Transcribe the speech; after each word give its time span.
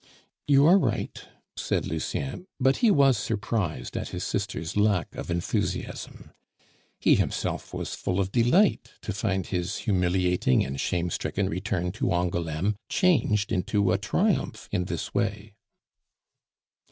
"You 0.47 0.65
are 0.65 0.79
right," 0.79 1.23
said 1.55 1.85
Lucien, 1.85 2.47
but 2.59 2.77
he 2.77 2.89
was 2.89 3.19
surprised 3.19 3.95
at 3.95 4.07
his 4.09 4.23
sister's 4.23 4.75
lack 4.75 5.13
of 5.13 5.29
enthusiasm. 5.29 6.31
He 6.99 7.13
himself 7.13 7.71
was 7.71 7.93
full 7.93 8.19
of 8.19 8.31
delight 8.31 8.93
to 9.03 9.13
find 9.13 9.45
his 9.45 9.77
humiliating 9.85 10.65
and 10.65 10.79
shame 10.81 11.11
stricken 11.11 11.47
return 11.49 11.91
to 11.91 12.11
Angouleme 12.11 12.77
changed 12.89 13.51
into 13.51 13.91
a 13.91 13.99
triumph 13.99 14.67
in 14.71 14.85
this 14.85 15.13
way. 15.13 15.53